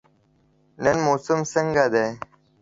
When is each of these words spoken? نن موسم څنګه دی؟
نن 0.83 0.97
موسم 1.05 1.39
څنګه 1.53 1.85
دی؟ 1.93 2.07